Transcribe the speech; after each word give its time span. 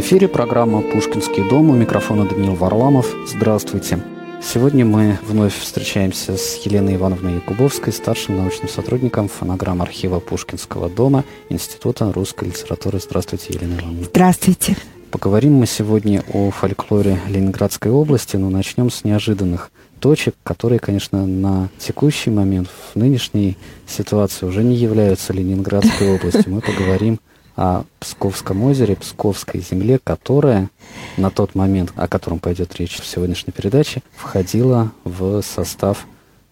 эфире 0.00 0.28
программа 0.28 0.80
«Пушкинский 0.80 1.46
дом». 1.46 1.68
У 1.68 1.74
микрофона 1.74 2.24
Даниил 2.24 2.54
Варламов. 2.54 3.14
Здравствуйте. 3.26 4.02
Сегодня 4.42 4.86
мы 4.86 5.18
вновь 5.22 5.54
встречаемся 5.54 6.38
с 6.38 6.56
Еленой 6.64 6.96
Ивановной 6.96 7.34
Якубовской, 7.34 7.92
старшим 7.92 8.38
научным 8.38 8.70
сотрудником 8.70 9.28
фонограмм 9.28 9.82
архива 9.82 10.18
Пушкинского 10.18 10.88
дома 10.88 11.24
Института 11.50 12.10
русской 12.12 12.46
литературы. 12.46 12.98
Здравствуйте, 12.98 13.52
Елена 13.52 13.74
Ивановна. 13.74 14.04
Здравствуйте. 14.04 14.76
Поговорим 15.10 15.54
мы 15.54 15.66
сегодня 15.66 16.24
о 16.32 16.50
фольклоре 16.50 17.20
Ленинградской 17.28 17.92
области, 17.92 18.36
но 18.36 18.48
начнем 18.48 18.90
с 18.90 19.04
неожиданных 19.04 19.70
точек, 20.00 20.34
которые, 20.42 20.78
конечно, 20.78 21.26
на 21.26 21.68
текущий 21.78 22.30
момент, 22.30 22.68
в 22.68 22.96
нынешней 22.98 23.58
ситуации 23.86 24.46
уже 24.46 24.64
не 24.64 24.76
являются 24.76 25.34
Ленинградской 25.34 26.14
областью. 26.14 26.54
Мы 26.54 26.62
поговорим 26.62 27.20
о 27.56 27.84
Псковском 27.98 28.62
озере, 28.64 28.96
Псковской 28.96 29.60
земле, 29.60 29.98
которая 30.02 30.70
на 31.16 31.30
тот 31.30 31.54
момент, 31.54 31.92
о 31.96 32.08
котором 32.08 32.38
пойдет 32.38 32.74
речь 32.76 32.98
в 33.00 33.06
сегодняшней 33.06 33.52
передаче, 33.52 34.02
входила 34.16 34.92
в 35.04 35.42
состав 35.42 36.06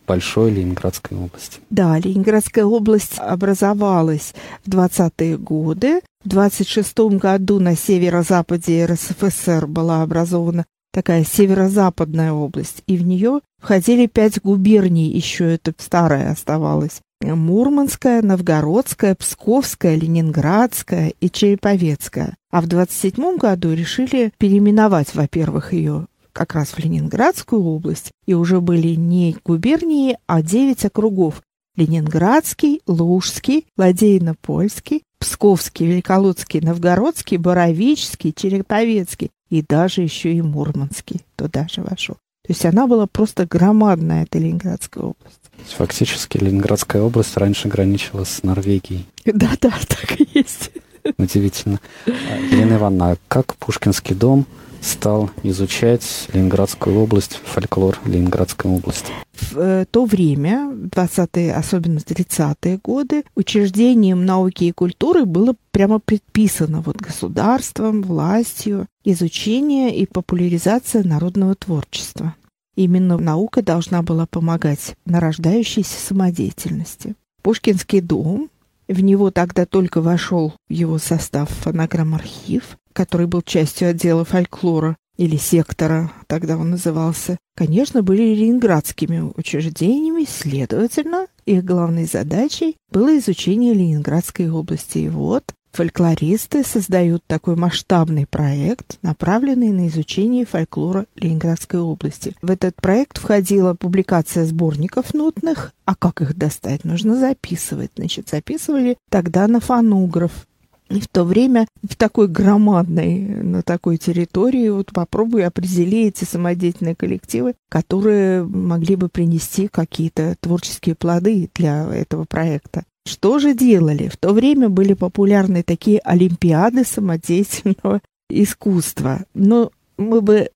большой 0.07 0.51
Ленинградской 0.51 1.17
области. 1.17 1.61
Да, 1.71 1.99
Ленинградская 1.99 2.65
область 2.65 3.19
образовалась 3.19 4.35
в 4.65 4.71
20-е 4.71 5.37
годы. 5.37 6.01
В 6.25 6.29
26 6.29 6.99
году 7.21 7.61
на 7.61 7.77
северо-западе 7.77 8.87
РСФСР 8.87 9.67
была 9.67 10.03
образована 10.03 10.65
такая 10.93 11.25
северо-западная 11.25 12.33
область, 12.33 12.83
и 12.87 12.97
в 12.97 13.03
нее 13.03 13.41
входили 13.63 14.07
пять 14.07 14.41
губерний, 14.41 15.11
еще 15.11 15.55
это 15.55 15.73
старая 15.79 16.33
оставалась. 16.33 17.01
Мурманская, 17.21 18.23
Новгородская, 18.23 19.15
Псковская, 19.15 19.97
Ленинградская 19.97 21.13
и 21.21 21.31
Череповецкая. 21.31 22.37
А 22.51 22.61
в 22.61 22.67
27 22.67 23.37
году 23.37 23.73
решили 23.73 24.33
переименовать, 24.39 25.15
во-первых, 25.15 25.73
ее 25.73 26.07
как 26.33 26.55
раз 26.55 26.69
в 26.69 26.79
Ленинградскую 26.79 27.63
область, 27.63 28.13
и 28.27 28.35
уже 28.35 28.61
были 28.61 28.95
не 28.95 29.37
губернии, 29.45 30.19
а 30.27 30.43
девять 30.43 30.85
округов. 30.85 31.43
Ленинградский, 31.75 32.81
Лужский, 32.87 33.67
Ладейно-Польский, 33.77 35.03
Псковский, 35.19 35.87
Великолудский, 35.87 36.61
Новгородский, 36.61 37.37
Боровический, 37.37 38.33
Череповецкий 38.33 39.31
и 39.49 39.63
даже 39.63 40.03
еще 40.03 40.33
и 40.33 40.43
Мурманский 40.43 41.23
туда 41.37 41.67
же 41.69 41.83
вошел. 41.83 42.17
То 42.45 42.53
есть 42.53 42.65
она 42.65 42.87
была 42.87 43.07
просто 43.07 43.47
громадная, 43.47 44.25
эта 44.25 44.39
Ленинградская 44.39 45.05
область. 45.05 45.38
Фактически 45.77 46.39
Ленинградская 46.39 47.03
область 47.03 47.37
раньше 47.37 47.69
граничила 47.69 48.25
с 48.25 48.43
Норвегией. 48.43 49.07
Да-да, 49.25 49.73
так 49.89 50.21
и 50.21 50.29
есть. 50.35 50.71
Удивительно. 51.17 51.81
Елена 52.07 52.75
Ивановна, 52.75 53.13
а 53.13 53.17
как 53.29 53.57
Пушкинский 53.57 54.15
дом 54.15 54.47
стал 54.81 55.31
изучать 55.43 56.29
Ленинградскую 56.33 56.99
область, 56.99 57.41
фольклор 57.45 57.99
Ленинградской 58.05 58.71
области? 58.71 59.13
В 59.41 59.59
э, 59.59 59.87
то 59.91 60.05
время, 60.05 60.71
20-е, 60.73 61.55
особенно 61.55 61.99
30-е 61.99 62.79
годы, 62.83 63.25
учреждением 63.35 64.25
науки 64.25 64.65
и 64.65 64.73
культуры 64.73 65.25
было 65.25 65.55
прямо 65.71 65.99
предписано 65.99 66.81
вот 66.81 66.97
государством, 66.97 68.03
властью 68.03 68.87
изучение 69.05 69.97
и 69.97 70.07
популяризация 70.07 71.03
народного 71.03 71.55
творчества. 71.55 72.35
Именно 72.79 73.19
наука 73.19 73.61
должна 73.61 74.03
была 74.03 74.27
помогать 74.27 74.95
нарождающейся 75.05 75.99
самодеятельности. 75.99 77.17
Пушкинский 77.43 78.01
дом, 78.01 78.51
в 78.87 79.01
него 79.01 79.33
тогда 79.33 79.67
только 79.67 80.01
вошел 80.01 80.55
его 80.69 80.99
состав 80.99 81.51
фонограмм-архив, 81.51 82.79
который 82.93 83.27
был 83.27 83.43
частью 83.43 83.91
отдела 83.91 84.25
фольклора 84.25 84.97
или 85.17 85.35
сектора, 85.35 86.13
тогда 86.29 86.57
он 86.57 86.71
назывался, 86.71 87.37
конечно, 87.57 88.05
были 88.05 88.33
ленинградскими 88.33 89.33
учреждениями, 89.35 90.25
следовательно, 90.25 91.27
их 91.47 91.65
главной 91.65 92.05
задачей 92.05 92.77
было 92.93 93.19
изучение 93.19 93.75
Ленинградской 93.75 94.49
области. 94.49 94.99
И 94.99 95.09
вот 95.09 95.53
Фольклористы 95.73 96.65
создают 96.65 97.23
такой 97.27 97.57
масштабный 97.57 98.27
проект, 98.27 98.99
направленный 99.03 99.71
на 99.71 99.89
изучение 99.89 100.45
фольклора 100.45 101.07
Ленинградской 101.15 101.81
области. 101.81 102.35
В 102.43 102.51
этот 102.51 102.77
проект 102.77 103.19
входила 103.19 103.75
публикация 103.75 104.45
сборников 104.45 105.15
нотных, 105.15 105.73
а 105.85 105.95
как 105.95 106.21
их 106.21 106.37
достать? 106.37 106.85
Нужно 106.85 107.17
записывать. 107.17 107.93
Значит, 107.97 108.29
записывали 108.29 108.97
тогда 109.11 109.47
на 109.47 109.61
фонограф. 109.61 110.47
И 110.91 111.01
в 111.01 111.09
то 111.09 111.25
время 111.25 111.67
в 111.83 111.97
такой 111.97 112.29
громадной, 112.29 113.19
на 113.21 113.63
такой 113.63 113.99
территории, 113.99 114.71
вот 114.71 114.91
попробуй 114.93 115.45
определи 115.45 116.07
эти 116.07 116.25
самодеятельные 116.25 116.97
коллективы, 116.97 117.55
которые 117.69 118.43
могли 118.43 118.97
бы 118.97 119.09
принести 119.11 119.69
какие-то 119.69 120.35
творческие 120.41 120.95
плоды 120.95 121.51
для 121.55 121.87
этого 121.93 122.25
проекта. 122.25 122.85
Что 123.09 123.39
же 123.39 123.55
делали? 123.55 124.09
В 124.09 124.17
то 124.19 124.33
время 124.33 124.69
были 124.69 124.93
популярны 124.93 125.63
такие 125.63 125.99
олимпиады 126.01 126.85
самодеятельного 126.85 128.03
искусства. 128.31 129.25
Но 129.33 129.71
мы 129.97 130.21
бы 130.21 130.51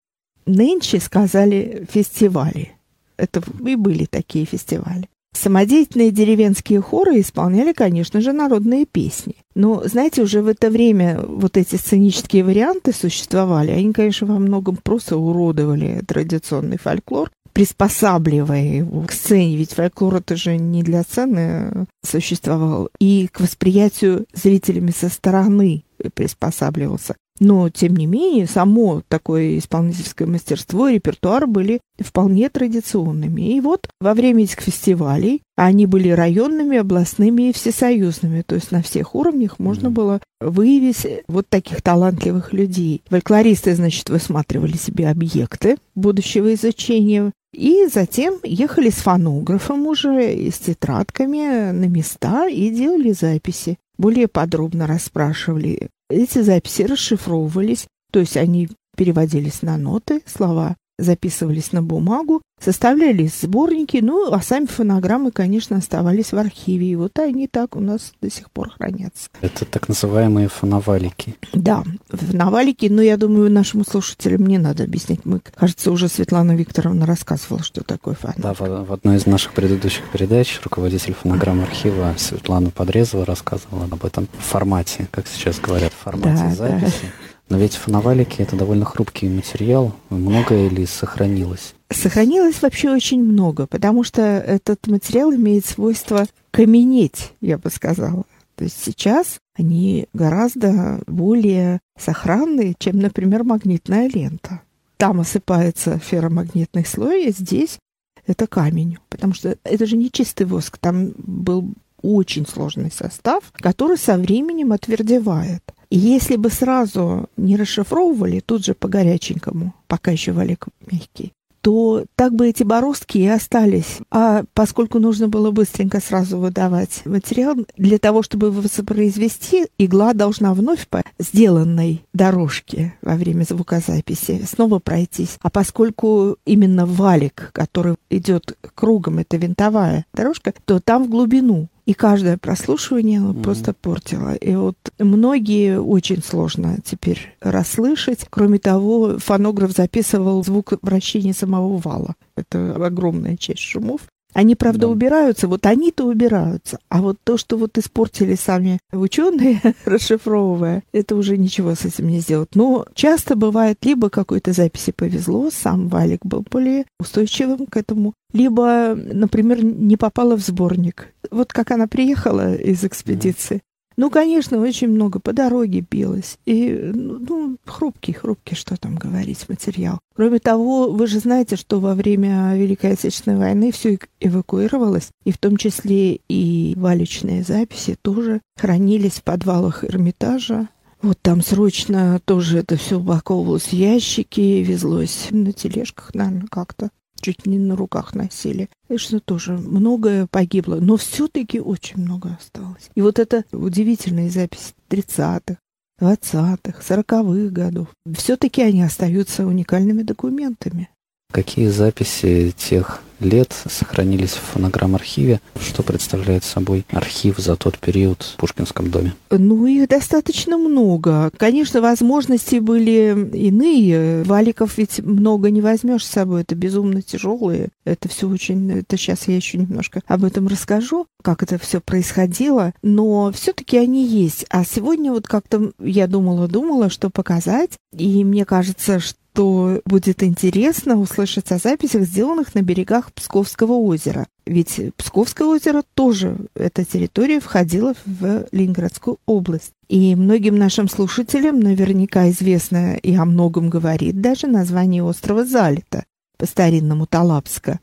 нынче 0.45 1.01
сказали 1.01 1.87
фестивали. 1.91 2.73
Это 3.17 3.43
и 3.67 3.77
были 3.77 4.05
такие 4.05 4.45
фестивали. 4.45 5.09
Самодеятельные 5.35 6.11
деревенские 6.11 6.83
хоры 6.83 7.21
исполняли, 7.21 7.73
конечно 7.73 8.21
же, 8.21 8.33
народные 8.33 8.85
песни. 8.85 9.37
Но, 9.55 9.83
знаете, 9.87 10.21
уже 10.21 10.43
в 10.43 10.47
это 10.47 10.69
время 10.69 11.23
вот 11.27 11.57
эти 11.57 11.77
сценические 11.77 12.45
варианты 12.45 12.93
существовали. 12.93 13.71
Они, 13.71 13.95
конечно, 13.95 14.27
во 14.27 14.39
многом 14.39 14.77
просто 14.77 15.17
уродовали 15.17 16.03
традиционный 16.07 16.79
фольклор 16.79 17.31
приспосабливая 17.53 18.65
его 18.65 19.03
к 19.03 19.13
сцене, 19.13 19.57
ведь 19.57 19.73
фольклор 19.73 20.17
это 20.17 20.37
же 20.37 20.57
не 20.57 20.83
для 20.83 21.03
сцены 21.03 21.87
существовал, 22.05 22.91
и 22.99 23.29
к 23.31 23.41
восприятию 23.41 24.27
зрителями 24.33 24.91
со 24.91 25.09
стороны 25.09 25.85
приспосабливался. 26.15 27.15
Но, 27.41 27.71
тем 27.71 27.97
не 27.97 28.07
менее, 28.07 28.47
само 28.47 29.03
такое 29.09 29.59
исполнительское 29.59 30.29
мастерство 30.29 30.89
и 30.89 30.95
репертуар 30.95 31.47
были 31.47 31.81
вполне 31.99 32.49
традиционными. 32.49 33.57
И 33.57 33.61
вот 33.61 33.89
во 34.01 34.15
время 34.15 34.45
этих 34.45 34.61
фестивалей 34.61 35.43
они 35.57 35.87
были 35.87 36.11
районными, 36.11 36.79
областными 36.79 37.49
и 37.49 37.53
всесоюзными. 37.53 38.43
То 38.43 38.55
есть 38.55 38.71
на 38.71 38.83
всех 38.83 39.15
уровнях 39.15 39.59
можно 39.59 39.91
было 39.91 40.21
выявить 40.41 41.07
вот 41.27 41.49
таких 41.49 41.83
талантливых 41.83 42.53
людей. 42.53 43.03
Фольклористы, 43.09 43.75
значит, 43.75 44.09
высматривали 44.09 44.77
себе 44.77 45.09
объекты 45.09 45.79
будущего 45.95 46.55
изучения, 46.55 47.33
и 47.53 47.87
затем 47.87 48.39
ехали 48.43 48.91
с 48.91 48.97
фонографом 48.97 49.87
уже 49.87 50.35
и 50.35 50.51
с 50.51 50.59
тетрадками 50.59 51.71
на 51.71 51.87
места 51.87 52.49
и 52.49 52.71
делали 52.71 53.13
записи. 53.13 53.79
Более 53.99 54.29
подробно 54.29 54.87
расспрашивали. 54.87 55.91
Эти 56.09 56.41
записи 56.41 56.83
расшифровывались, 56.83 57.87
то 58.11 58.21
есть 58.21 58.37
они 58.37 58.69
переводились 58.97 59.63
на 59.63 59.77
ноты, 59.77 60.23
слова 60.27 60.77
записывались 61.03 61.73
на 61.73 61.83
бумагу, 61.83 62.43
составлялись 62.61 63.41
сборники, 63.41 63.99
ну, 63.99 64.33
а 64.33 64.41
сами 64.41 64.67
фонограммы, 64.67 65.33
конечно, 65.33 65.77
оставались 65.77 66.33
в 66.33 66.39
архиве. 66.39 66.89
И 66.89 66.97
вот 66.97 67.19
они 67.19 67.49
так 67.49 67.77
у 67.77 67.81
нас 67.81 68.13
до 68.21 68.31
сих 68.31 68.51
пор 68.51 68.71
хранятся. 68.71 69.29
Это 69.41 69.65
так 69.65 69.89
называемые 69.89 70.49
фоновалики. 70.49 71.37
Да, 71.53 71.83
фоновалики, 72.09 72.87
но 72.87 73.03
я 73.03 73.17
думаю, 73.17 73.51
нашим 73.51 73.85
слушателям 73.85 74.47
не 74.47 74.59
надо 74.59 74.85
объяснять. 74.85 75.25
Мы, 75.25 75.41
кажется, 75.41 75.91
уже 75.91 76.09
Светлана 76.09 76.53
Викторовна 76.53 77.07
рассказывала, 77.07 77.63
что 77.63 77.83
такое 77.83 78.15
фоновалик. 78.15 78.43
Да, 78.43 78.55
в, 78.55 78.87
в 78.89 78.93
одной 78.93 79.17
из 79.17 79.27
наших 79.27 79.53
предыдущих 79.53 80.05
передач 80.11 80.61
руководитель 80.63 81.15
фонограмм 81.15 81.61
архива 81.63 82.15
Светлана 82.17 82.71
Подрезова 82.71 83.27
рассказывала 83.27 83.89
об 83.91 84.05
этом 84.05 84.29
формате, 84.39 85.09
как 85.11 85.27
сейчас 85.27 85.59
говорят, 85.59 85.93
формате 85.93 86.43
да, 86.49 86.55
записи. 86.55 86.95
Да. 87.03 87.32
Но 87.53 87.59
ведь 87.59 87.75
фоновалики 87.75 88.41
это 88.41 88.57
довольно 88.57 88.87
хрупкий 88.87 89.29
материал. 89.29 89.93
Многое 90.09 90.71
ли 90.71 90.87
сохранилось? 90.87 91.75
Сохранилось 91.91 92.63
вообще 92.63 92.91
очень 92.91 93.23
много, 93.23 93.67
потому 93.67 94.05
что 94.05 94.23
этот 94.23 94.87
материал 94.87 95.35
имеет 95.35 95.67
свойство 95.67 96.25
каменеть, 96.51 97.35
я 97.43 97.59
бы 97.59 97.69
сказала. 97.69 98.25
То 98.55 98.65
есть 98.65 98.83
сейчас 98.83 99.37
они 99.55 100.07
гораздо 100.15 101.03
более 101.07 101.81
сохранные, 101.99 102.75
чем, 102.79 103.01
например, 103.01 103.45
магнитная 103.45 104.09
лента. 104.09 104.63
Там 104.97 105.21
осыпается 105.21 105.99
ферромагнитный 105.99 106.87
слой, 106.87 107.29
а 107.29 107.33
здесь 107.33 107.79
это 108.27 108.47
камень, 108.47 108.97
потому 109.11 109.35
что 109.35 109.59
это 109.63 109.85
же 109.85 109.99
не 109.99 110.11
чистый 110.11 110.45
воск, 110.45 110.79
там 110.79 111.13
был 111.19 111.69
очень 112.01 112.47
сложный 112.47 112.91
состав, 112.91 113.53
который 113.53 113.99
со 113.99 114.17
временем 114.17 114.73
отвердевает. 114.73 115.63
Если 115.95 116.37
бы 116.37 116.49
сразу 116.49 117.29
не 117.37 117.55
расшифровывали 117.55 118.41
тут 118.41 118.65
же 118.65 118.73
по 118.73 118.89
горяченькому, 118.89 119.75
пока 119.89 120.11
еще 120.11 120.33
валик 120.33 120.69
мягкий, 120.91 121.33
то 121.61 122.07
так 122.17 122.35
бы 122.35 122.49
эти 122.49 122.63
бороздки 122.63 123.19
и 123.19 123.29
остались. 123.29 123.99
А 124.11 124.45
поскольку 124.55 124.99
нужно 124.99 125.29
было 125.29 125.51
быстренько 125.51 126.01
сразу 126.01 126.39
выдавать 126.39 127.05
материал, 127.05 127.57
для 127.77 127.99
того, 127.99 128.23
чтобы 128.23 128.51
воспроизвести, 128.51 129.67
игла 129.77 130.15
должна 130.15 130.55
вновь 130.55 130.89
по 130.89 131.05
сделанной 131.19 132.03
дорожке 132.15 132.95
во 133.03 133.17
время 133.17 133.45
звукозаписи 133.45 134.47
снова 134.49 134.79
пройтись. 134.79 135.37
А 135.43 135.51
поскольку 135.51 136.39
именно 136.47 136.87
валик, 136.87 137.51
который 137.53 137.97
идет 138.09 138.57
кругом, 138.75 139.19
это 139.19 139.37
винтовая 139.37 140.07
дорожка, 140.15 140.55
то 140.65 140.81
там 140.81 141.05
в 141.05 141.11
глубину 141.11 141.69
и 141.85 141.95
каждое 141.95 142.37
прослушивание 142.37 143.21
mm-hmm. 143.21 143.43
просто 143.43 143.73
портило. 143.73 144.35
И 144.35 144.55
вот 144.55 144.77
многие 144.99 145.81
очень 145.81 146.23
сложно 146.23 146.79
теперь 146.85 147.35
расслышать. 147.41 148.27
Кроме 148.31 148.59
того, 148.59 149.19
фонограф 149.19 149.73
записывал 149.73 150.45
звук 150.45 150.75
вращения 150.83 151.33
самого 151.33 151.79
вала. 151.79 152.15
Это 152.37 152.75
огромная 152.77 153.37
часть 153.37 153.61
шумов. 153.61 154.03
Они, 154.33 154.55
правда, 154.55 154.83
да. 154.83 154.89
убираются, 154.89 155.49
вот 155.49 155.67
они-то 155.67 156.05
убираются. 156.05 156.79
А 156.89 157.03
вот 157.03 157.19
то, 157.23 157.37
что 157.37 157.57
вот 157.57 157.77
испортили 157.79 158.35
сами 158.35 158.79
ученые, 158.93 159.61
расшифровывая, 159.85 160.83
это 160.93 161.17
уже 161.17 161.37
ничего 161.37 161.75
с 161.75 161.85
этим 161.85 162.09
не 162.09 162.21
сделать. 162.21 162.51
Но 162.55 162.87
часто 162.95 163.37
бывает, 163.37 163.79
либо 163.83 164.11
какой-то 164.11 164.53
записи 164.53 164.93
повезло, 164.93 165.51
сам 165.51 165.89
валик 165.89 166.25
был 166.25 166.45
более 166.49 166.85
устойчивым 166.99 167.67
к 167.67 167.77
этому, 167.77 168.15
либо, 168.33 168.95
например, 168.95 169.65
не 169.65 169.97
попала 169.97 170.37
в 170.37 170.41
сборник. 170.41 171.13
Вот 171.31 171.53
как 171.53 171.71
она 171.71 171.87
приехала 171.87 172.55
из 172.55 172.85
экспедиции, 172.85 173.61
ну, 173.97 174.11
конечно, 174.11 174.59
очень 174.59 174.89
много 174.89 175.21
по 175.21 175.33
дороге 175.33 175.85
билось. 175.89 176.39
И, 176.47 176.73
ну, 176.95 177.19
ну, 177.19 177.57
хрупкий, 177.65 178.13
хрупкий, 178.13 178.55
что 178.55 178.77
там 178.77 178.97
говорить, 178.97 179.49
материал. 179.49 179.99
Кроме 180.15 180.39
того, 180.39 180.91
вы 180.91 181.07
же 181.07 181.21
знаете, 181.21 181.57
что 181.57 181.81
во 181.81 181.95
время 181.95 182.55
Великой 182.57 182.93
Отечественной 182.93 183.39
войны 183.39 183.73
все 183.73 183.99
эвакуировалось, 184.21 185.11
и 185.25 185.33
в 185.33 185.39
том 185.39 185.57
числе 185.57 186.21
и 186.29 186.75
валичные 186.77 187.43
записи 187.43 187.97
тоже 188.01 188.41
хранились 188.57 189.15
в 189.15 189.23
подвалах 189.23 189.85
Эрмитажа. 189.85 190.69
Вот 191.03 191.19
там 191.21 191.43
срочно 191.43 192.21
тоже 192.25 192.59
это 192.59 192.77
все 192.77 193.01
упаковывалось 193.01 193.65
в 193.65 193.73
ящики, 193.73 194.63
везлось 194.63 195.29
на 195.31 195.53
тележках, 195.53 196.15
наверное, 196.15 196.47
как-то 196.49 196.91
чуть 197.23 197.47
не 197.47 197.59
на 197.59 197.77
руках 197.77 198.15
носили. 198.15 198.69
Конечно, 198.89 199.21
тоже 199.21 199.53
многое 199.57 200.27
погибло, 200.27 200.77
но 200.77 200.97
все-таки 200.97 201.61
очень 201.61 202.03
много 202.03 202.37
осталось. 202.39 202.91
И 202.95 203.01
вот 203.01 203.19
это 203.19 203.45
удивительная 203.53 204.29
запись 204.29 204.75
30-х, 204.91 205.57
20-х, 206.01 206.81
40-х 206.81 207.51
годов. 207.51 207.89
Все-таки 208.15 208.61
они 208.61 208.83
остаются 208.83 209.47
уникальными 209.47 210.03
документами. 210.03 210.91
Какие 211.33 211.69
записи 211.69 212.55
тех 212.57 213.03
лет 213.21 213.55
сохранились 213.71 214.33
в 214.33 214.43
фонограмм-архиве? 214.53 215.41
Что 215.59 215.83
представляет 215.83 216.45
собой 216.45 216.85
архив 216.91 217.39
за 217.39 217.57
тот 217.57 217.79
период 217.79 218.23
в 218.23 218.37
Пушкинском 218.37 218.91
доме? 218.91 219.15
Ну, 219.31 219.67
их 219.67 219.89
достаточно 219.89 220.59
много. 220.59 221.31
Конечно, 221.39 221.81
возможности 221.81 222.57
были 222.57 223.31
иные. 223.33 224.25
Валиков 224.25 224.77
ведь 224.77 225.01
много 225.01 225.51
не 225.51 225.63
возьмешь 225.63 226.05
с 226.05 226.11
собой. 226.11 226.43
Это 226.43 226.55
безумно 226.55 227.01
тяжелые. 227.01 227.69
Это 227.85 228.09
все 228.09 228.29
очень... 228.29 228.71
Это 228.71 228.99
сейчас 228.99 229.27
я 229.27 229.37
еще 229.37 229.57
немножко 229.57 230.03
об 230.07 230.25
этом 230.25 230.49
расскажу, 230.49 231.07
как 231.23 231.43
это 231.43 231.59
все 231.59 231.81
происходило. 231.81 232.75
Но 232.83 233.33
все-таки 233.33 233.79
они 233.79 234.07
есть. 234.07 234.45
А 234.51 234.65
сегодня 234.65 235.13
вот 235.13 235.27
как-то 235.29 235.73
я 235.81 236.07
думала-думала, 236.07 236.91
что 236.91 237.09
показать. 237.09 237.71
И 237.97 238.23
мне 238.25 238.45
кажется, 238.45 239.01
что 239.01 239.17
то 239.33 239.81
будет 239.85 240.23
интересно 240.23 240.99
услышать 240.99 241.51
о 241.53 241.59
записях, 241.59 242.03
сделанных 242.03 242.55
на 242.55 242.63
берегах 242.63 243.13
Псковского 243.13 243.73
озера. 243.73 244.27
Ведь 244.45 244.81
Псковское 244.97 245.47
озеро 245.47 245.83
тоже, 245.95 246.37
эта 246.55 246.85
территория 246.85 247.41
входила 247.41 247.95
в 248.05 248.47
Ленинградскую 248.53 249.19
область. 249.27 249.73
И 249.89 250.15
многим 250.17 250.57
нашим 250.57 250.89
слушателям 250.89 251.61
наверняка 251.61 252.29
известно 252.31 252.95
и 252.97 253.15
о 253.15 253.25
многом 253.25 253.71
говорит 253.71 254.21
даже 254.21 254.47
название 254.47 255.03
острова 255.03 255.45
Залита, 255.45 256.05
по-старинному 256.39 257.07
Талапска. 257.07 257.81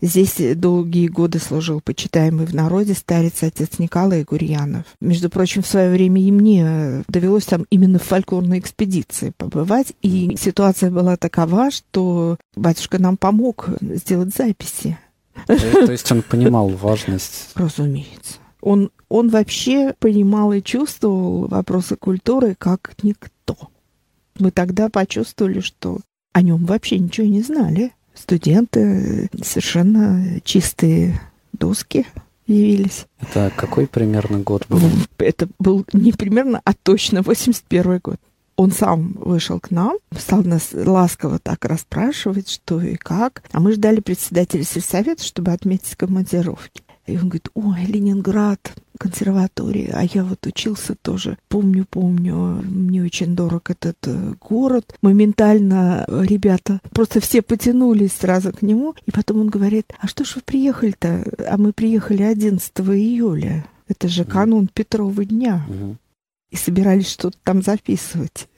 Здесь 0.00 0.36
долгие 0.56 1.08
годы 1.08 1.40
служил 1.40 1.80
почитаемый 1.80 2.46
в 2.46 2.54
народе 2.54 2.94
старец 2.94 3.42
отец 3.42 3.80
Николай 3.80 4.22
Гурьянов. 4.22 4.84
Между 5.00 5.28
прочим, 5.28 5.62
в 5.62 5.66
свое 5.66 5.90
время 5.90 6.22
и 6.22 6.30
мне 6.30 7.02
довелось 7.08 7.46
там 7.46 7.66
именно 7.70 7.98
в 7.98 8.04
фольклорной 8.04 8.60
экспедиции 8.60 9.32
побывать. 9.36 9.94
И 10.00 10.36
ситуация 10.38 10.92
была 10.92 11.16
такова, 11.16 11.72
что 11.72 12.36
батюшка 12.54 13.00
нам 13.00 13.16
помог 13.16 13.70
сделать 13.80 14.32
записи. 14.32 14.96
То 15.46 15.90
есть 15.90 16.10
он 16.12 16.22
понимал 16.22 16.68
важность? 16.68 17.50
Разумеется. 17.56 18.34
Он, 18.60 18.90
он 19.08 19.30
вообще 19.30 19.94
понимал 19.98 20.52
и 20.52 20.62
чувствовал 20.62 21.48
вопросы 21.48 21.96
культуры 21.96 22.54
как 22.56 22.92
никто. 23.02 23.56
Мы 24.38 24.52
тогда 24.52 24.88
почувствовали, 24.90 25.58
что 25.58 25.98
о 26.32 26.42
нем 26.42 26.66
вообще 26.66 26.98
ничего 26.98 27.26
не 27.26 27.42
знали 27.42 27.92
студенты, 28.20 29.30
совершенно 29.42 30.40
чистые 30.44 31.20
доски 31.52 32.06
явились. 32.46 33.06
Это 33.20 33.52
какой 33.54 33.86
примерно 33.86 34.40
год 34.40 34.66
был? 34.68 34.80
Это 35.18 35.48
был 35.58 35.84
не 35.92 36.12
примерно, 36.12 36.60
а 36.64 36.72
точно 36.72 37.22
81 37.22 38.00
год. 38.02 38.16
Он 38.56 38.72
сам 38.72 39.12
вышел 39.12 39.60
к 39.60 39.70
нам, 39.70 39.98
стал 40.16 40.42
нас 40.42 40.70
ласково 40.72 41.38
так 41.38 41.64
расспрашивать, 41.64 42.48
что 42.48 42.80
и 42.80 42.96
как. 42.96 43.44
А 43.52 43.60
мы 43.60 43.72
ждали 43.72 44.00
председателя 44.00 44.64
сельсовета, 44.64 45.22
чтобы 45.22 45.52
отметить 45.52 45.94
командировки. 45.94 46.82
И 47.06 47.16
он 47.16 47.28
говорит, 47.28 47.48
ой, 47.54 47.84
Ленинград, 47.86 48.72
консерватории, 48.98 49.90
а 49.92 50.02
я 50.04 50.24
вот 50.24 50.46
учился 50.46 50.94
тоже. 50.94 51.38
Помню, 51.48 51.86
помню, 51.88 52.34
мне 52.34 53.02
очень 53.02 53.34
дорог 53.34 53.70
этот 53.70 53.96
э, 54.06 54.34
город. 54.40 54.94
Моментально 55.02 56.04
ребята 56.08 56.80
просто 56.90 57.20
все 57.20 57.42
потянулись 57.42 58.12
сразу 58.12 58.52
к 58.52 58.62
нему. 58.62 58.94
И 59.06 59.10
потом 59.10 59.40
он 59.40 59.48
говорит, 59.48 59.92
а 59.98 60.08
что 60.08 60.24
ж 60.24 60.36
вы 60.36 60.42
приехали-то? 60.44 61.24
А 61.48 61.56
мы 61.56 61.72
приехали 61.72 62.22
11 62.22 62.72
июля. 62.80 63.66
Это 63.86 64.08
же 64.08 64.24
канун 64.24 64.68
Петрова 64.68 65.24
дня. 65.24 65.66
И 66.50 66.56
собирались 66.56 67.10
что-то 67.10 67.38
там 67.42 67.62
записывать. 67.62 68.48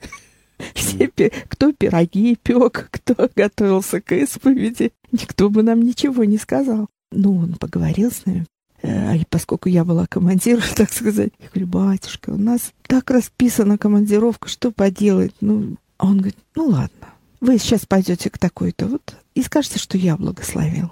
Все, 0.73 1.11
кто 1.47 1.73
пироги 1.73 2.35
пек, 2.35 2.89
кто 2.91 3.29
готовился 3.35 4.01
к 4.01 4.11
исповеди, 4.13 4.91
никто 5.11 5.49
бы 5.49 5.63
нам 5.63 5.81
ничего 5.81 6.23
не 6.23 6.37
сказал. 6.37 6.87
Ну, 7.11 7.37
он 7.37 7.53
поговорил 7.55 8.11
с 8.11 8.25
нами. 8.25 8.45
Э, 8.81 9.17
и 9.17 9.25
поскольку 9.29 9.69
я 9.69 9.83
была 9.83 10.07
командиром, 10.07 10.63
так 10.75 10.91
сказать, 10.91 11.31
я 11.39 11.47
говорю, 11.49 11.67
батюшка, 11.67 12.31
у 12.31 12.37
нас 12.37 12.73
так 12.87 13.09
расписана 13.09 13.77
командировка, 13.77 14.49
что 14.49 14.71
поделать? 14.71 15.33
Ну, 15.41 15.77
а 15.97 16.07
он 16.07 16.17
говорит, 16.17 16.37
ну 16.55 16.65
ладно, 16.65 17.13
вы 17.39 17.57
сейчас 17.57 17.85
пойдете 17.85 18.29
к 18.29 18.37
такой-то 18.37 18.87
вот 18.87 19.15
и 19.35 19.43
скажете, 19.43 19.79
что 19.79 19.97
я 19.97 20.17
благословил. 20.17 20.91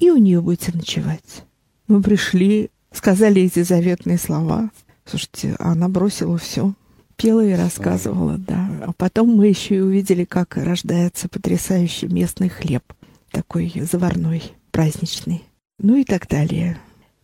И 0.00 0.10
у 0.10 0.16
нее 0.16 0.40
будете 0.40 0.72
ночевать. 0.72 1.44
Мы 1.86 2.02
пришли, 2.02 2.70
сказали 2.92 3.42
эти 3.42 3.62
заветные 3.62 4.18
слова. 4.18 4.70
Слушайте, 5.06 5.56
она 5.58 5.88
бросила 5.88 6.36
все, 6.36 6.74
пела 7.16 7.44
и 7.44 7.52
рассказывала, 7.52 8.36
да. 8.36 8.68
А 8.86 8.92
потом 8.92 9.34
мы 9.34 9.46
еще 9.46 9.76
и 9.76 9.80
увидели, 9.80 10.24
как 10.24 10.56
рождается 10.56 11.28
потрясающий 11.28 12.08
местный 12.08 12.50
хлеб, 12.50 12.82
такой 13.30 13.72
заварной, 13.90 14.42
праздничный 14.72 15.44
ну 15.78 15.96
и 15.96 16.04
так 16.04 16.28
далее. 16.28 16.78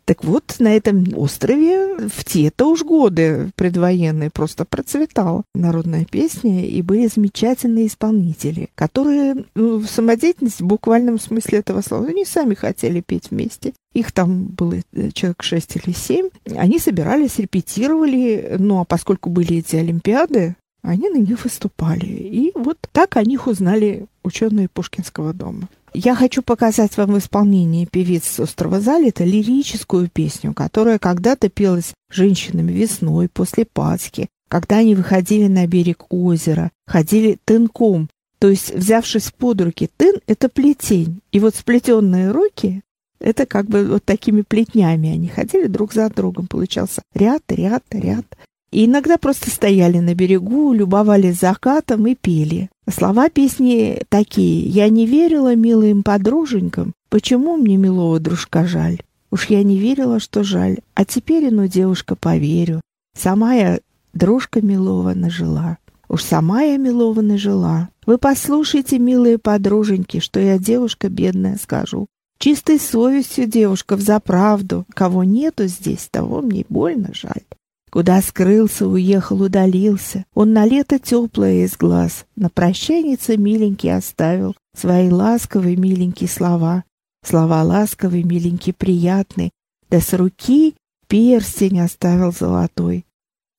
Так 0.04 0.22
вот, 0.22 0.56
на 0.58 0.76
этом 0.76 1.06
острове 1.16 2.08
в 2.08 2.24
те-то 2.24 2.70
уж 2.70 2.82
годы 2.82 3.50
предвоенные 3.56 4.30
просто 4.30 4.64
процветала 4.64 5.44
народная 5.54 6.04
песня, 6.04 6.66
и 6.66 6.82
были 6.82 7.06
замечательные 7.06 7.86
исполнители, 7.86 8.68
которые 8.74 9.46
ну, 9.54 9.78
в 9.78 9.86
самодеятельности 9.86 10.62
в 10.62 10.66
буквальном 10.66 11.18
смысле 11.18 11.60
этого 11.60 11.80
слова, 11.80 12.06
они 12.06 12.24
сами 12.24 12.54
хотели 12.54 13.00
петь 13.00 13.30
вместе. 13.30 13.72
Их 13.94 14.12
там 14.12 14.44
было 14.46 14.74
э, 14.92 15.10
человек 15.12 15.42
шесть 15.42 15.76
или 15.76 15.94
семь. 15.94 16.28
Они 16.56 16.78
собирались, 16.78 17.38
репетировали, 17.38 18.56
ну 18.58 18.80
а 18.80 18.84
поскольку 18.84 19.30
были 19.30 19.58
эти 19.58 19.76
олимпиады, 19.76 20.56
они 20.82 21.08
на 21.08 21.16
них 21.16 21.42
выступали. 21.44 22.06
И 22.06 22.52
вот 22.54 22.76
так 22.92 23.16
о 23.16 23.24
них 23.24 23.46
узнали 23.46 24.06
ученые 24.22 24.68
Пушкинского 24.68 25.32
дома. 25.32 25.68
Я 25.96 26.16
хочу 26.16 26.42
показать 26.42 26.96
вам 26.96 27.12
в 27.12 27.18
исполнении 27.18 27.84
певиц 27.84 28.40
острова 28.40 28.80
Залита 28.80 29.22
лирическую 29.22 30.10
песню, 30.10 30.52
которая 30.52 30.98
когда-то 30.98 31.48
пелась 31.48 31.94
женщинами 32.10 32.72
весной 32.72 33.28
после 33.28 33.64
Пасхи, 33.64 34.28
когда 34.48 34.78
они 34.78 34.96
выходили 34.96 35.46
на 35.46 35.68
берег 35.68 36.12
озера, 36.12 36.72
ходили 36.84 37.38
тынком, 37.44 38.08
то 38.40 38.48
есть 38.48 38.74
взявшись 38.74 39.30
под 39.30 39.60
руки. 39.60 39.88
Тын— 39.96 40.16
это 40.26 40.48
плетень, 40.48 41.20
и 41.30 41.38
вот 41.38 41.54
сплетенные 41.54 42.32
руки— 42.32 42.82
это 43.20 43.46
как 43.46 43.66
бы 43.66 43.86
вот 43.86 44.04
такими 44.04 44.42
плетнями 44.42 45.10
они 45.10 45.28
ходили 45.28 45.68
друг 45.68 45.92
за 45.92 46.10
другом. 46.10 46.48
Получался 46.48 47.02
ряд, 47.14 47.42
ряд, 47.48 47.84
ряд. 47.92 48.26
И 48.74 48.86
иногда 48.86 49.18
просто 49.18 49.50
стояли 49.50 50.00
на 50.00 50.16
берегу, 50.16 50.72
любовались 50.72 51.38
закатом 51.38 52.08
и 52.08 52.16
пели. 52.16 52.70
Слова 52.90 53.28
песни 53.28 54.02
такие. 54.08 54.66
«Я 54.66 54.88
не 54.88 55.06
верила 55.06 55.54
милым 55.54 56.02
подруженькам, 56.02 56.92
почему 57.08 57.56
мне 57.56 57.76
милого 57.76 58.18
дружка 58.18 58.66
жаль? 58.66 59.00
Уж 59.30 59.46
я 59.46 59.62
не 59.62 59.78
верила, 59.78 60.18
что 60.18 60.42
жаль, 60.42 60.78
а 60.94 61.04
теперь, 61.04 61.54
ну, 61.54 61.68
девушка, 61.68 62.16
поверю. 62.16 62.80
Сама 63.16 63.54
я 63.54 63.78
дружка 64.12 64.60
милого 64.60 65.14
нажила. 65.14 65.78
Уж 66.08 66.24
сама 66.24 66.62
я 66.62 66.76
милого 66.76 67.20
нажила. 67.20 67.90
Вы 68.06 68.18
послушайте, 68.18 68.98
милые 68.98 69.38
подруженьки, 69.38 70.18
что 70.18 70.40
я 70.40 70.58
девушка 70.58 71.08
бедная 71.08 71.58
скажу. 71.62 72.08
Чистой 72.40 72.80
совестью 72.80 73.46
девушка 73.46 73.94
взаправду. 73.94 74.84
Кого 74.94 75.22
нету 75.22 75.68
здесь, 75.68 76.08
того 76.10 76.42
мне 76.42 76.66
больно 76.68 77.10
жаль. 77.14 77.44
Куда 77.94 78.20
скрылся, 78.22 78.88
уехал, 78.88 79.40
удалился. 79.40 80.26
Он 80.34 80.52
на 80.52 80.66
лето 80.66 80.98
теплое 80.98 81.64
из 81.64 81.76
глаз. 81.76 82.26
На 82.34 82.50
прощанице 82.50 83.36
миленький 83.36 83.94
оставил 83.94 84.56
свои 84.76 85.08
ласковые 85.08 85.76
миленькие 85.76 86.28
слова. 86.28 86.82
Слова 87.24 87.62
ласковые, 87.62 88.24
миленькие, 88.24 88.74
приятные. 88.74 89.52
Да 89.90 90.00
с 90.00 90.12
руки 90.12 90.74
перстень 91.06 91.78
оставил 91.78 92.32
золотой. 92.32 93.06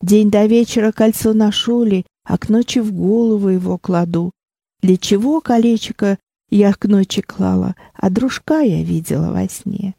День 0.01 0.29
до 0.29 0.45
вечера 0.47 0.91
кольцо 0.91 1.33
ношу 1.33 1.85
ли, 1.85 2.05
а 2.25 2.37
к 2.37 2.49
ночи 2.49 2.79
в 2.79 2.91
голову 2.91 3.47
его 3.47 3.77
кладу. 3.77 4.33
Для 4.81 4.97
чего 4.97 5.39
колечко 5.39 6.19
я 6.49 6.73
к 6.73 6.83
ночи 6.89 7.21
клала, 7.21 7.77
а 7.93 8.09
дружка 8.09 8.59
я 8.59 8.83
видела 8.83 9.31
во 9.31 9.47
сне. 9.47 9.95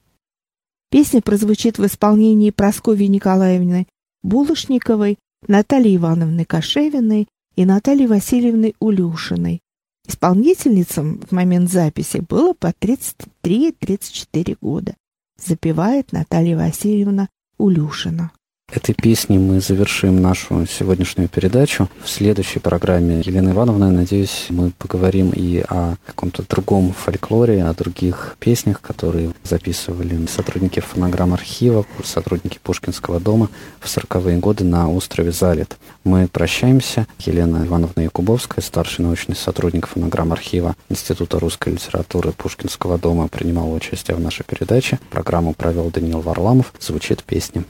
Песня 0.91 1.23
прозвучит 1.23 1.79
в 1.79 1.87
исполнении 1.87 2.51
Прасковьи 2.51 3.09
Николаевны 3.09 3.87
Булышниковой, 4.27 5.19
Натальи 5.47 5.97
Ивановны 5.97 6.45
Кошевиной 6.45 7.29
и 7.55 7.65
Натальи 7.65 8.07
Васильевны 8.07 8.75
Улюшиной. 8.81 9.61
Исполнительницам 10.09 11.21
в 11.21 11.31
момент 11.33 11.71
записи 11.71 12.19
было 12.29 12.53
по 12.53 12.73
33-34 12.73 14.59
года. 14.61 14.97
Запевает 15.39 16.11
Наталья 16.11 16.57
Васильевна 16.57 17.29
Улюшина. 17.57 18.33
Этой 18.77 18.95
песней 18.95 19.39
мы 19.39 19.61
завершим 19.61 20.21
нашу 20.21 20.67
сегодняшнюю 20.67 21.29
передачу. 21.29 21.89
В 22.03 22.11
следующей 22.11 22.59
программе 22.59 23.23
Елена 23.25 23.51
Ивановна, 23.51 23.93
надеюсь, 23.93 24.47
мы 24.51 24.73
поговорим 24.77 25.31
и 25.31 25.65
о 25.69 25.95
каком-то 26.05 26.43
другом 26.43 26.93
фольклоре, 26.93 27.65
о 27.65 27.73
других 27.75 28.37
песнях, 28.41 28.81
которые 28.81 29.33
записывали 29.45 30.27
сотрудники 30.27 30.81
фонограмм-архива, 30.81 31.87
сотрудники 32.05 32.59
Пушкинского 32.61 33.21
дома 33.21 33.51
в 33.81 33.87
40-е 33.87 34.39
годы 34.39 34.65
на 34.65 34.91
острове 34.91 35.31
Залит. 35.31 35.79
Мы 36.03 36.27
прощаемся. 36.27 37.07
Елена 37.21 37.65
Ивановна 37.65 38.03
Якубовская, 38.03 38.65
старший 38.65 39.05
научный 39.05 39.37
сотрудник 39.37 39.87
фонограмм-архива 39.87 40.75
Института 40.89 41.39
русской 41.39 41.73
литературы 41.73 42.33
Пушкинского 42.33 42.99
дома, 42.99 43.29
принимала 43.29 43.73
участие 43.73 44.17
в 44.17 44.21
нашей 44.21 44.45
передаче. 44.45 44.99
Программу 45.11 45.55
провел 45.55 45.91
Даниил 45.91 46.21
Варламов. 46.21 46.75
Звучит 46.81 47.23
песня. 47.23 47.65